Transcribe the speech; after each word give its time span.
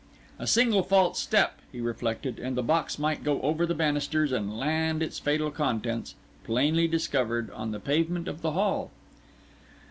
A 0.39 0.47
single 0.47 0.81
false 0.81 1.19
step, 1.19 1.59
he 1.71 1.79
reflected, 1.79 2.39
and 2.39 2.57
the 2.57 2.63
box 2.63 2.97
might 2.97 3.23
go 3.23 3.39
over 3.43 3.67
the 3.67 3.75
banisters 3.75 4.31
and 4.31 4.57
land 4.57 5.03
its 5.03 5.19
fatal 5.19 5.51
contents, 5.51 6.15
plainly 6.43 6.87
discovered, 6.87 7.51
on 7.51 7.69
the 7.69 7.79
pavement 7.79 8.27
of 8.27 8.41
the 8.41 8.53
hall. 8.53 8.89